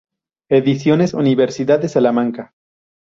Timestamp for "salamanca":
1.87-2.55